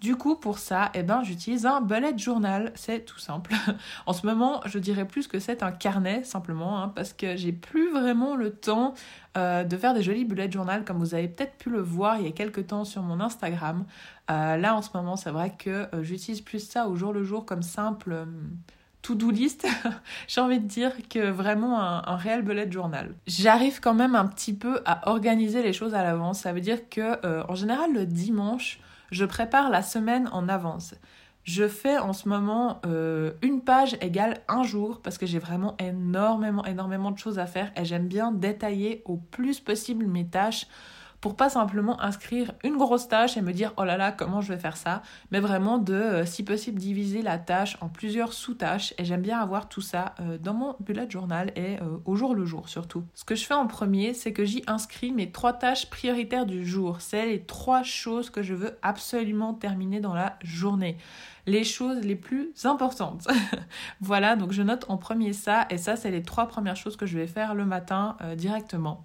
Du 0.00 0.16
coup, 0.16 0.34
pour 0.34 0.58
ça, 0.58 0.90
eh 0.94 1.04
ben, 1.04 1.22
j'utilise 1.22 1.64
un 1.64 1.80
bullet 1.80 2.18
journal. 2.18 2.72
C'est 2.74 3.04
tout 3.04 3.20
simple. 3.20 3.54
en 4.06 4.12
ce 4.12 4.26
moment, 4.26 4.60
je 4.64 4.80
dirais 4.80 5.06
plus 5.06 5.28
que 5.28 5.38
c'est 5.38 5.62
un 5.62 5.70
carnet, 5.70 6.24
simplement, 6.24 6.82
hein, 6.82 6.88
parce 6.88 7.12
que 7.12 7.36
j'ai 7.36 7.52
plus 7.52 7.92
vraiment 7.92 8.34
le 8.34 8.50
temps 8.50 8.94
euh, 9.36 9.62
de 9.62 9.76
faire 9.76 9.94
des 9.94 10.02
jolis 10.02 10.24
bullet 10.24 10.50
journal, 10.50 10.84
comme 10.84 10.98
vous 10.98 11.14
avez 11.14 11.28
peut-être 11.28 11.56
pu 11.56 11.70
le 11.70 11.80
voir 11.80 12.18
il 12.18 12.24
y 12.24 12.28
a 12.28 12.32
quelques 12.32 12.66
temps 12.66 12.84
sur 12.84 13.02
mon 13.02 13.20
Instagram. 13.20 13.84
Euh, 14.28 14.56
là, 14.56 14.74
en 14.74 14.82
ce 14.82 14.90
moment, 14.92 15.14
c'est 15.14 15.30
vrai 15.30 15.54
que 15.56 15.88
j'utilise 16.00 16.40
plus 16.40 16.58
ça 16.58 16.88
au 16.88 16.96
jour 16.96 17.12
le 17.12 17.22
jour 17.22 17.46
comme 17.46 17.62
simple 17.62 18.26
to-do 19.02 19.30
list, 19.30 19.66
j'ai 20.28 20.40
envie 20.40 20.60
de 20.60 20.66
dire 20.66 20.92
que 21.08 21.30
vraiment 21.30 21.80
un, 21.80 22.16
réel 22.16 22.42
bullet 22.42 22.70
journal. 22.70 23.14
J'arrive 23.26 23.80
quand 23.80 23.94
même 23.94 24.14
un 24.14 24.26
petit 24.26 24.54
peu 24.54 24.80
à 24.84 25.08
organiser 25.10 25.62
les 25.62 25.72
choses 25.72 25.94
à 25.94 26.02
l'avance. 26.02 26.40
Ça 26.40 26.52
veut 26.52 26.60
dire 26.60 26.88
que 26.88 27.24
euh, 27.26 27.42
en 27.48 27.54
général 27.54 27.92
le 27.92 28.06
dimanche, 28.06 28.80
je 29.10 29.24
prépare 29.24 29.70
la 29.70 29.82
semaine 29.82 30.28
en 30.32 30.48
avance. 30.48 30.94
Je 31.44 31.66
fais 31.66 31.98
en 31.98 32.12
ce 32.12 32.28
moment 32.28 32.80
euh, 32.86 33.32
une 33.42 33.62
page 33.62 33.96
égale 34.00 34.38
un 34.46 34.62
jour 34.62 35.00
parce 35.02 35.18
que 35.18 35.26
j'ai 35.26 35.40
vraiment 35.40 35.76
énormément, 35.80 36.64
énormément 36.64 37.10
de 37.10 37.18
choses 37.18 37.40
à 37.40 37.46
faire 37.46 37.72
et 37.76 37.84
j'aime 37.84 38.06
bien 38.06 38.30
détailler 38.30 39.02
au 39.04 39.16
plus 39.16 39.58
possible 39.58 40.06
mes 40.06 40.26
tâches 40.26 40.68
pour 41.22 41.36
pas 41.36 41.48
simplement 41.48 41.98
inscrire 42.02 42.52
une 42.64 42.76
grosse 42.76 43.06
tâche 43.06 43.36
et 43.36 43.42
me 43.42 43.52
dire 43.52 43.72
oh 43.76 43.84
là 43.84 43.96
là 43.96 44.10
comment 44.10 44.40
je 44.40 44.52
vais 44.52 44.58
faire 44.58 44.76
ça, 44.76 45.02
mais 45.30 45.38
vraiment 45.38 45.78
de 45.78 45.94
euh, 45.94 46.26
si 46.26 46.42
possible 46.42 46.80
diviser 46.80 47.22
la 47.22 47.38
tâche 47.38 47.78
en 47.80 47.88
plusieurs 47.88 48.32
sous-tâches 48.32 48.92
et 48.98 49.04
j'aime 49.04 49.22
bien 49.22 49.38
avoir 49.38 49.68
tout 49.68 49.80
ça 49.80 50.16
euh, 50.20 50.36
dans 50.36 50.52
mon 50.52 50.74
bullet 50.80 51.08
journal 51.08 51.52
et 51.54 51.78
euh, 51.80 51.98
au 52.06 52.16
jour 52.16 52.34
le 52.34 52.44
jour 52.44 52.68
surtout. 52.68 53.04
Ce 53.14 53.24
que 53.24 53.36
je 53.36 53.44
fais 53.44 53.54
en 53.54 53.68
premier, 53.68 54.14
c'est 54.14 54.32
que 54.32 54.44
j'y 54.44 54.64
inscris 54.66 55.12
mes 55.12 55.30
trois 55.30 55.52
tâches 55.52 55.88
prioritaires 55.88 56.44
du 56.44 56.66
jour. 56.66 57.00
C'est 57.00 57.24
les 57.26 57.44
trois 57.44 57.84
choses 57.84 58.28
que 58.28 58.42
je 58.42 58.54
veux 58.54 58.76
absolument 58.82 59.54
terminer 59.54 60.00
dans 60.00 60.14
la 60.14 60.36
journée 60.42 60.98
les 61.46 61.64
choses 61.64 62.04
les 62.04 62.14
plus 62.14 62.52
importantes. 62.64 63.26
voilà, 64.00 64.36
donc 64.36 64.52
je 64.52 64.62
note 64.62 64.84
en 64.88 64.96
premier 64.96 65.32
ça, 65.32 65.66
et 65.70 65.76
ça, 65.76 65.96
c'est 65.96 66.12
les 66.12 66.22
trois 66.22 66.46
premières 66.46 66.76
choses 66.76 66.96
que 66.96 67.04
je 67.04 67.18
vais 67.18 67.26
faire 67.26 67.56
le 67.56 67.64
matin 67.64 68.16
directement. 68.36 69.04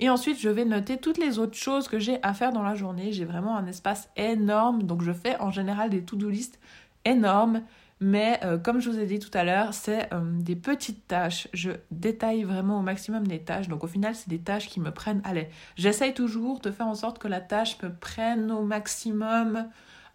Et 0.00 0.08
ensuite, 0.08 0.40
je 0.40 0.48
vais 0.48 0.64
noter 0.64 0.96
toutes 0.96 1.18
les 1.18 1.38
autres 1.38 1.56
choses 1.56 1.86
que 1.86 1.98
j'ai 1.98 2.18
à 2.22 2.32
faire 2.32 2.52
dans 2.52 2.62
la 2.62 2.74
journée. 2.74 3.12
J'ai 3.12 3.26
vraiment 3.26 3.56
un 3.56 3.66
espace 3.66 4.08
énorme, 4.16 4.82
donc 4.82 5.02
je 5.02 5.12
fais 5.12 5.38
en 5.40 5.50
général 5.50 5.90
des 5.90 6.02
to-do 6.02 6.30
list 6.30 6.58
énormes. 7.04 7.62
Mais 8.02 8.40
euh, 8.44 8.56
comme 8.56 8.80
je 8.80 8.88
vous 8.88 8.98
ai 8.98 9.04
dit 9.04 9.18
tout 9.18 9.30
à 9.34 9.44
l'heure, 9.44 9.74
c'est 9.74 10.10
euh, 10.14 10.22
des 10.24 10.56
petites 10.56 11.06
tâches. 11.06 11.48
Je 11.52 11.72
détaille 11.90 12.44
vraiment 12.44 12.78
au 12.78 12.82
maximum 12.82 13.24
les 13.24 13.40
tâches. 13.40 13.68
Donc 13.68 13.84
au 13.84 13.86
final, 13.86 14.14
c'est 14.14 14.30
des 14.30 14.38
tâches 14.38 14.68
qui 14.68 14.80
me 14.80 14.90
prennent. 14.90 15.20
Allez, 15.22 15.50
j'essaye 15.76 16.14
toujours 16.14 16.60
de 16.60 16.70
faire 16.70 16.86
en 16.86 16.94
sorte 16.94 17.18
que 17.18 17.28
la 17.28 17.42
tâche 17.42 17.76
me 17.82 17.92
prenne 17.92 18.50
au 18.50 18.62
maximum 18.62 19.68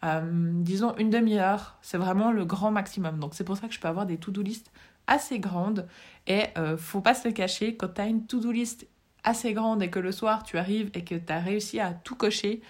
euh, 0.03 0.21
disons 0.55 0.95
une 0.97 1.09
demi-heure, 1.09 1.77
c'est 1.81 1.97
vraiment 1.97 2.31
le 2.31 2.43
grand 2.43 2.71
maximum. 2.71 3.19
Donc 3.19 3.33
c'est 3.33 3.43
pour 3.43 3.55
ça 3.55 3.67
que 3.67 3.73
je 3.73 3.79
peux 3.79 3.87
avoir 3.87 4.07
des 4.07 4.17
to-do 4.17 4.41
list 4.41 4.71
assez 5.05 5.39
grandes. 5.39 5.87
Et 6.25 6.45
faut 6.77 7.01
pas 7.01 7.13
se 7.13 7.27
le 7.27 7.33
cacher, 7.33 7.75
quand 7.75 7.93
tu 7.93 8.01
as 8.01 8.07
une 8.07 8.25
to-do 8.25 8.51
list 8.51 8.87
assez 9.25 9.53
grande 9.53 9.83
et 9.83 9.89
que 9.89 9.99
le 9.99 10.11
soir 10.11 10.43
tu 10.43 10.57
arrives 10.57 10.89
et 10.93 11.03
que 11.03 11.15
tu 11.15 11.33
as 11.33 11.39
réussi 11.39 11.79
à 11.79 11.93
tout 11.93 12.15
cocher, 12.15 12.61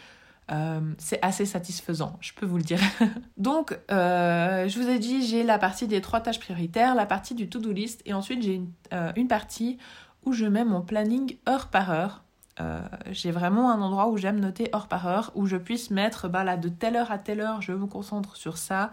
euh, 0.51 0.79
c'est 0.97 1.19
assez 1.23 1.45
satisfaisant, 1.45 2.17
je 2.21 2.33
peux 2.33 2.45
vous 2.45 2.57
le 2.57 2.63
dire. 2.63 2.79
Donc, 3.37 3.77
je 3.89 4.79
vous 4.79 4.89
ai 4.89 4.99
dit, 4.99 5.25
j'ai 5.27 5.43
la 5.43 5.57
partie 5.57 5.87
des 5.87 6.01
trois 6.01 6.21
tâches 6.21 6.39
prioritaires, 6.39 6.95
la 6.95 7.05
partie 7.05 7.35
du 7.35 7.49
to-do 7.49 7.71
list, 7.71 8.01
et 8.05 8.13
ensuite 8.13 8.41
j'ai 8.41 8.55
une, 8.55 8.71
une, 9.15 9.27
partie 9.27 9.77
où 10.23 10.33
je 10.33 10.45
mets 10.45 10.65
mon 10.65 10.81
planning 10.81 11.37
heure 11.47 11.67
par 11.67 11.91
heure. 11.91 12.25
Euh, 12.61 12.81
j'ai 13.11 13.31
vraiment 13.31 13.71
un 13.71 13.81
endroit 13.81 14.07
où 14.07 14.17
j'aime 14.17 14.39
noter 14.39 14.73
heure 14.73 14.87
par 14.87 15.07
heure, 15.07 15.31
où 15.35 15.45
je 15.45 15.57
puisse 15.57 15.91
mettre, 15.91 16.29
bah 16.29 16.55
de 16.57 16.69
telle 16.69 16.95
heure 16.95 17.11
à 17.11 17.17
telle 17.17 17.41
heure, 17.41 17.61
je 17.61 17.73
me 17.73 17.85
concentre 17.85 18.37
sur 18.37 18.57
ça. 18.57 18.91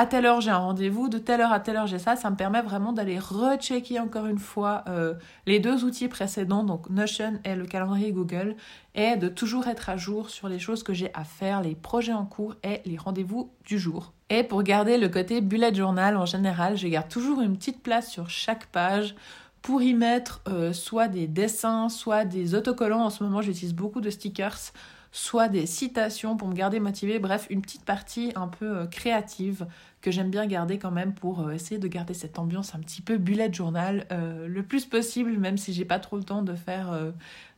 À 0.00 0.06
telle 0.06 0.26
heure, 0.26 0.40
j'ai 0.40 0.50
un 0.50 0.58
rendez-vous, 0.58 1.08
de 1.08 1.18
telle 1.18 1.40
heure 1.40 1.50
à 1.50 1.58
telle 1.58 1.74
heure, 1.74 1.88
j'ai 1.88 1.98
ça. 1.98 2.14
Ça 2.14 2.30
me 2.30 2.36
permet 2.36 2.62
vraiment 2.62 2.92
d'aller 2.92 3.18
rechecker 3.18 3.98
encore 3.98 4.26
une 4.26 4.38
fois 4.38 4.84
euh, 4.86 5.14
les 5.44 5.58
deux 5.58 5.84
outils 5.84 6.06
précédents, 6.06 6.62
donc 6.62 6.88
Notion 6.88 7.40
et 7.44 7.56
le 7.56 7.66
calendrier 7.66 8.12
Google, 8.12 8.54
et 8.94 9.16
de 9.16 9.26
toujours 9.26 9.66
être 9.66 9.88
à 9.88 9.96
jour 9.96 10.30
sur 10.30 10.48
les 10.48 10.60
choses 10.60 10.84
que 10.84 10.94
j'ai 10.94 11.12
à 11.14 11.24
faire, 11.24 11.62
les 11.62 11.74
projets 11.74 12.12
en 12.12 12.26
cours 12.26 12.54
et 12.62 12.80
les 12.84 12.96
rendez-vous 12.96 13.50
du 13.64 13.76
jour. 13.76 14.12
Et 14.30 14.44
pour 14.44 14.62
garder 14.62 14.98
le 14.98 15.08
côté 15.08 15.40
bullet 15.40 15.74
journal 15.74 16.16
en 16.16 16.26
général, 16.26 16.76
je 16.76 16.86
garde 16.86 17.08
toujours 17.08 17.40
une 17.40 17.56
petite 17.56 17.82
place 17.82 18.08
sur 18.08 18.30
chaque 18.30 18.66
page 18.66 19.16
pour 19.62 19.82
y 19.82 19.94
mettre 19.94 20.42
euh, 20.46 20.72
soit 20.72 21.08
des 21.08 21.26
dessins, 21.26 21.88
soit 21.88 22.24
des 22.24 22.54
autocollants. 22.54 23.04
En 23.04 23.10
ce 23.10 23.24
moment, 23.24 23.42
j'utilise 23.42 23.74
beaucoup 23.74 24.00
de 24.00 24.10
stickers, 24.10 24.70
soit 25.10 25.48
des 25.48 25.66
citations 25.66 26.36
pour 26.36 26.48
me 26.48 26.54
garder 26.54 26.80
motivée. 26.80 27.18
Bref, 27.18 27.46
une 27.50 27.62
petite 27.62 27.84
partie 27.84 28.32
un 28.36 28.48
peu 28.48 28.66
euh, 28.66 28.86
créative 28.86 29.66
que 30.00 30.10
j'aime 30.10 30.30
bien 30.30 30.46
garder 30.46 30.78
quand 30.78 30.90
même 30.90 31.14
pour 31.14 31.40
euh, 31.40 31.52
essayer 31.52 31.78
de 31.78 31.88
garder 31.88 32.14
cette 32.14 32.38
ambiance 32.38 32.74
un 32.74 32.80
petit 32.80 33.02
peu 33.02 33.18
bullet 33.18 33.52
journal 33.52 34.06
le 34.10 34.62
plus 34.62 34.86
possible, 34.86 35.36
même 35.38 35.58
si 35.58 35.72
j'ai 35.72 35.84
pas 35.84 35.98
trop 35.98 36.16
le 36.16 36.24
temps 36.24 36.42
de 36.42 36.54
faire 36.54 36.92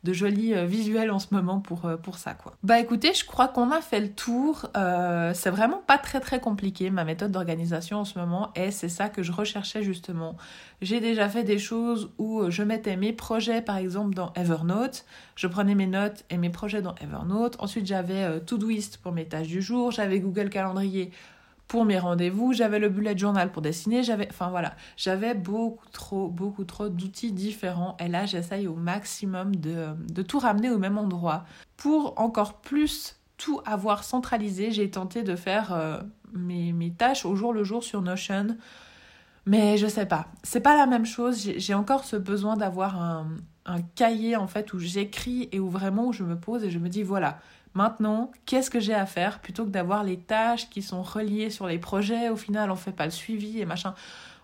de 0.02 0.12
jolis 0.12 0.54
euh, 0.54 0.64
visuels 0.64 1.10
en 1.10 1.18
ce 1.18 1.26
moment 1.32 1.60
pour, 1.60 1.84
euh, 1.84 1.96
pour 1.96 2.16
ça 2.16 2.32
quoi. 2.32 2.54
Bah 2.62 2.80
écoutez, 2.80 3.12
je 3.12 3.24
crois 3.24 3.48
qu'on 3.48 3.70
a 3.70 3.80
fait 3.80 4.00
le 4.00 4.10
tour. 4.10 4.66
Euh, 4.76 5.32
c'est 5.34 5.50
vraiment 5.50 5.82
pas 5.86 5.98
très 5.98 6.20
très 6.20 6.40
compliqué 6.40 6.90
ma 6.90 7.04
méthode 7.04 7.32
d'organisation 7.32 7.98
en 7.98 8.04
ce 8.04 8.18
moment 8.18 8.50
et 8.54 8.70
c'est 8.70 8.88
ça 8.88 9.08
que 9.08 9.22
je 9.22 9.32
recherchais 9.32 9.82
justement. 9.82 10.36
J'ai 10.80 11.00
déjà 11.00 11.28
fait 11.28 11.44
des 11.44 11.58
choses 11.58 12.10
où 12.18 12.50
je 12.50 12.62
mettais 12.62 12.96
mes 12.96 13.12
projets 13.12 13.60
par 13.60 13.76
exemple 13.76 14.14
dans 14.14 14.32
Evernote, 14.34 15.04
je 15.36 15.46
prenais 15.46 15.74
mes 15.74 15.86
notes 15.86 16.24
et 16.30 16.38
mes 16.38 16.50
projets 16.50 16.80
dans 16.80 16.94
Evernote. 16.96 17.56
Ensuite 17.58 17.86
j'avais 17.86 18.40
Todoist 18.40 18.96
pour 18.98 19.12
mes 19.12 19.26
tâches 19.26 19.48
du 19.48 19.60
jour, 19.60 19.90
j'avais 19.90 20.20
Google 20.20 20.48
Calendrier 20.48 21.10
pour 21.70 21.84
mes 21.84 22.00
rendez-vous, 22.00 22.52
j'avais 22.52 22.80
le 22.80 22.88
bullet 22.88 23.16
journal 23.16 23.52
pour 23.52 23.62
dessiner, 23.62 24.02
j'avais, 24.02 24.26
enfin 24.28 24.50
voilà, 24.50 24.74
j'avais 24.96 25.34
beaucoup 25.34 25.88
trop, 25.92 26.26
beaucoup 26.26 26.64
trop 26.64 26.88
d'outils 26.88 27.30
différents. 27.30 27.96
Et 28.00 28.08
là, 28.08 28.26
j'essaye 28.26 28.66
au 28.66 28.74
maximum 28.74 29.54
de, 29.54 29.90
de, 30.12 30.22
tout 30.22 30.40
ramener 30.40 30.68
au 30.68 30.78
même 30.78 30.98
endroit. 30.98 31.44
Pour 31.76 32.20
encore 32.20 32.54
plus 32.54 33.20
tout 33.36 33.60
avoir 33.66 34.02
centralisé, 34.02 34.72
j'ai 34.72 34.90
tenté 34.90 35.22
de 35.22 35.36
faire 35.36 35.72
euh, 35.72 36.00
mes, 36.32 36.92
tâches 36.98 37.24
au 37.24 37.36
jour 37.36 37.52
le 37.52 37.62
jour 37.62 37.84
sur 37.84 38.02
Notion. 38.02 38.56
Mais 39.46 39.78
je 39.78 39.86
sais 39.86 40.06
pas, 40.06 40.26
c'est 40.42 40.58
pas 40.58 40.76
la 40.76 40.86
même 40.86 41.06
chose. 41.06 41.52
J'ai 41.56 41.74
encore 41.74 42.02
ce 42.02 42.16
besoin 42.16 42.56
d'avoir 42.56 43.00
un, 43.00 43.28
un 43.64 43.80
cahier 43.94 44.34
en 44.34 44.48
fait 44.48 44.72
où 44.72 44.80
j'écris 44.80 45.48
et 45.52 45.60
où 45.60 45.70
vraiment 45.70 46.10
je 46.10 46.24
me 46.24 46.34
pose 46.34 46.64
et 46.64 46.70
je 46.70 46.80
me 46.80 46.88
dis 46.88 47.04
voilà, 47.04 47.38
Maintenant, 47.74 48.32
qu'est-ce 48.46 48.70
que 48.70 48.80
j'ai 48.80 48.94
à 48.94 49.06
faire 49.06 49.38
plutôt 49.38 49.64
que 49.64 49.70
d'avoir 49.70 50.02
les 50.02 50.18
tâches 50.18 50.68
qui 50.70 50.82
sont 50.82 51.02
reliées 51.02 51.50
sur 51.50 51.66
les 51.66 51.78
projets, 51.78 52.28
au 52.28 52.36
final 52.36 52.70
on 52.70 52.76
fait 52.76 52.92
pas 52.92 53.04
le 53.04 53.10
suivi 53.10 53.60
et 53.60 53.64
machin. 53.64 53.94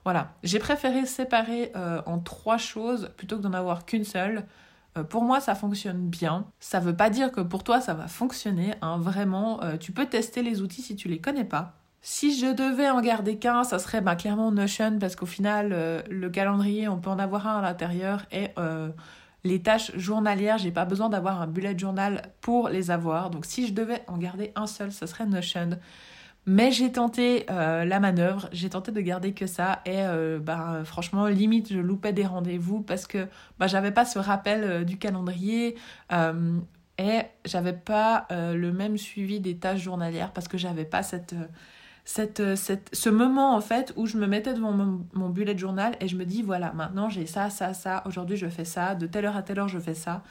Voilà, 0.04 0.35
j'ai 0.45 0.61
préféré 0.61 1.04
séparer 1.04 1.73
euh, 1.75 2.00
en 2.06 2.21
trois 2.21 2.59
choses 2.59 3.11
plutôt 3.16 3.38
que 3.38 3.42
d'en 3.42 3.52
avoir 3.52 3.85
qu'une 3.85 4.04
seule. 4.04 4.45
Euh, 4.97 5.02
pour 5.02 5.25
moi, 5.25 5.40
ça 5.40 5.56
fonctionne 5.56 6.09
bien. 6.09 6.47
Ça 6.61 6.78
veut 6.78 6.95
pas 6.95 7.11
dire 7.11 7.33
que 7.33 7.40
pour 7.40 7.64
toi 7.64 7.80
ça 7.80 7.95
va 7.95 8.06
fonctionner. 8.06 8.75
Hein. 8.83 8.99
Vraiment, 8.99 9.61
euh, 9.64 9.76
tu 9.76 9.90
peux 9.90 10.06
tester 10.06 10.42
les 10.42 10.62
outils 10.62 10.83
si 10.83 10.95
tu 10.95 11.09
les 11.09 11.21
connais 11.21 11.45
pas. 11.45 11.75
Si 12.02 12.38
je 12.38 12.47
devais 12.47 12.88
en 12.88 13.00
garder 13.00 13.37
qu'un, 13.37 13.64
ça 13.64 13.80
serait 13.80 14.00
bah, 14.00 14.14
clairement 14.14 14.52
Notion 14.52 15.00
parce 15.00 15.16
qu'au 15.16 15.26
final, 15.26 16.04
le 16.09 16.30
calendrier, 16.30 16.87
on 16.87 16.99
peut 16.99 17.11
en 17.11 17.18
avoir 17.18 17.49
un 17.49 17.59
à 17.59 17.62
l'intérieur 17.62 18.26
et 18.30 18.50
les 19.46 19.62
tâches 19.62 19.96
journalières, 19.96 20.58
j'ai 20.58 20.70
pas 20.70 20.84
besoin 20.84 21.08
d'avoir 21.08 21.40
un 21.40 21.46
bullet 21.46 21.78
journal 21.78 22.22
pour 22.40 22.68
les 22.68 22.90
avoir. 22.90 23.30
Donc 23.30 23.46
si 23.46 23.66
je 23.66 23.72
devais 23.72 24.02
en 24.08 24.18
garder 24.18 24.52
un 24.56 24.66
seul, 24.66 24.92
ce 24.92 25.06
serait 25.06 25.26
Notion. 25.26 25.78
Mais 26.48 26.70
j'ai 26.70 26.92
tenté 26.92 27.44
euh, 27.50 27.84
la 27.84 27.98
manœuvre, 27.98 28.48
j'ai 28.52 28.70
tenté 28.70 28.92
de 28.92 29.00
garder 29.00 29.32
que 29.32 29.46
ça 29.46 29.82
et 29.84 30.02
euh, 30.02 30.38
bah, 30.38 30.82
franchement 30.84 31.26
limite 31.26 31.72
je 31.72 31.80
loupais 31.80 32.12
des 32.12 32.24
rendez-vous 32.24 32.82
parce 32.82 33.08
que 33.08 33.26
bah, 33.58 33.66
j'avais 33.66 33.90
pas 33.90 34.04
ce 34.04 34.20
rappel 34.20 34.62
euh, 34.62 34.84
du 34.84 34.96
calendrier 34.96 35.76
et 36.98 37.22
j'avais 37.44 37.72
pas 37.72 38.26
le 38.30 38.72
même 38.72 38.96
suivi 38.96 39.40
des 39.40 39.58
tâches 39.58 39.80
journalières 39.80 40.32
parce 40.32 40.48
que 40.48 40.56
j'avais 40.56 40.86
pas 40.86 41.02
cette 41.02 41.34
cette, 42.06 42.54
cette, 42.54 42.94
ce 42.94 43.10
moment 43.10 43.56
en 43.56 43.60
fait 43.60 43.92
où 43.96 44.06
je 44.06 44.16
me 44.16 44.28
mettais 44.28 44.54
devant 44.54 44.72
mon, 44.72 45.28
bullet 45.28 45.58
journal 45.58 45.96
et 46.00 46.06
je 46.06 46.16
me 46.16 46.25
dis 46.25 46.40
voilà 46.40 46.72
maintenant 46.72 47.08
j'ai 47.08 47.26
ça 47.26 47.50
ça 47.50 47.75
ça 47.75 48.04
aujourd'hui 48.06 48.36
je 48.36 48.46
fais 48.46 48.64
ça 48.64 48.94
de 48.94 49.08
telle 49.08 49.26
heure 49.26 49.36
à 49.36 49.42
telle 49.42 49.58
heure 49.58 49.68
je 49.68 49.80
fais 49.80 49.94
ça. 49.94 50.22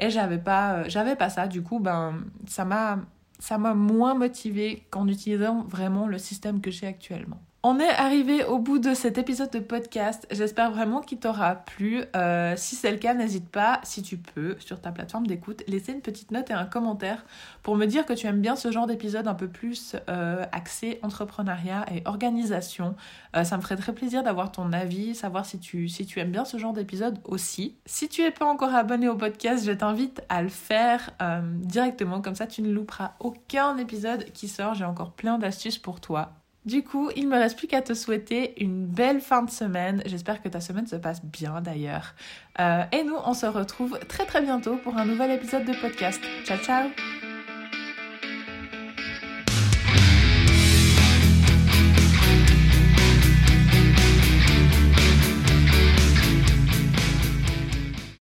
Et 0.00 0.10
j'avais 0.10 0.38
pas 0.38 0.74
euh, 0.74 0.84
j'avais 0.88 1.14
pas 1.14 1.30
ça 1.30 1.46
du 1.46 1.62
coup 1.62 1.78
ben 1.78 2.24
ça 2.48 2.64
m'a 2.64 2.98
ça 3.38 3.58
m'a 3.58 3.74
moins 3.74 4.14
motivé 4.14 4.84
qu'en 4.90 5.06
utilisant 5.06 5.62
vraiment 5.62 6.08
le 6.08 6.18
système 6.18 6.60
que 6.60 6.72
j'ai 6.72 6.88
actuellement 6.88 7.40
on 7.62 7.78
est 7.78 7.90
arrivé 7.90 8.42
au 8.44 8.58
bout 8.58 8.78
de 8.78 8.94
cet 8.94 9.18
épisode 9.18 9.50
de 9.50 9.58
podcast. 9.58 10.26
J'espère 10.30 10.70
vraiment 10.70 11.02
qu'il 11.02 11.18
t'aura 11.18 11.56
plu. 11.56 12.02
Euh, 12.16 12.54
si 12.56 12.74
c'est 12.74 12.90
le 12.90 12.96
cas, 12.96 13.12
n'hésite 13.12 13.50
pas, 13.50 13.80
si 13.82 14.00
tu 14.00 14.16
peux, 14.16 14.56
sur 14.60 14.80
ta 14.80 14.92
plateforme 14.92 15.26
d'écoute, 15.26 15.62
laisser 15.68 15.92
une 15.92 16.00
petite 16.00 16.30
note 16.30 16.48
et 16.48 16.54
un 16.54 16.64
commentaire 16.64 17.22
pour 17.62 17.76
me 17.76 17.84
dire 17.84 18.06
que 18.06 18.14
tu 18.14 18.26
aimes 18.26 18.40
bien 18.40 18.56
ce 18.56 18.72
genre 18.72 18.86
d'épisode 18.86 19.28
un 19.28 19.34
peu 19.34 19.46
plus 19.46 19.94
euh, 20.08 20.46
axé 20.52 21.00
entrepreneuriat 21.02 21.84
et 21.94 22.00
organisation. 22.06 22.96
Euh, 23.36 23.44
ça 23.44 23.58
me 23.58 23.62
ferait 23.62 23.76
très 23.76 23.92
plaisir 23.92 24.22
d'avoir 24.22 24.52
ton 24.52 24.72
avis, 24.72 25.14
savoir 25.14 25.44
si 25.44 25.58
tu, 25.58 25.90
si 25.90 26.06
tu 26.06 26.18
aimes 26.18 26.32
bien 26.32 26.46
ce 26.46 26.56
genre 26.56 26.72
d'épisode 26.72 27.18
aussi. 27.24 27.76
Si 27.84 28.08
tu 28.08 28.22
n'es 28.22 28.30
pas 28.30 28.46
encore 28.46 28.74
abonné 28.74 29.06
au 29.06 29.16
podcast, 29.16 29.66
je 29.66 29.72
t'invite 29.72 30.22
à 30.30 30.40
le 30.40 30.48
faire 30.48 31.10
directement, 31.46 32.22
comme 32.22 32.34
ça 32.34 32.46
tu 32.46 32.62
ne 32.62 32.72
louperas 32.72 33.12
aucun 33.20 33.76
épisode 33.76 34.24
qui 34.32 34.48
sort. 34.48 34.72
J'ai 34.74 34.84
encore 34.84 35.12
plein 35.12 35.36
d'astuces 35.36 35.78
pour 35.78 36.00
toi. 36.00 36.39
Du 36.66 36.82
coup, 36.82 37.10
il 37.16 37.26
me 37.26 37.36
reste 37.36 37.56
plus 37.56 37.66
qu'à 37.66 37.80
te 37.80 37.94
souhaiter 37.94 38.62
une 38.62 38.86
belle 38.86 39.20
fin 39.20 39.42
de 39.42 39.50
semaine. 39.50 40.02
J'espère 40.04 40.42
que 40.42 40.48
ta 40.48 40.60
semaine 40.60 40.86
se 40.86 40.96
passe 40.96 41.24
bien 41.24 41.60
d'ailleurs. 41.60 42.14
Euh, 42.60 42.82
et 42.92 43.02
nous, 43.02 43.16
on 43.24 43.32
se 43.32 43.46
retrouve 43.46 43.98
très 44.08 44.26
très 44.26 44.42
bientôt 44.42 44.76
pour 44.76 44.96
un 44.96 45.06
nouvel 45.06 45.30
épisode 45.30 45.64
de 45.64 45.72
podcast. 45.80 46.20
Ciao 46.44 46.58
ciao 46.58 46.90